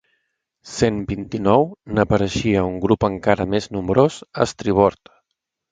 [0.69, 1.67] Cent vint-i-nou
[1.99, 5.19] n'apareixia un grup encara més nombrós a estribord.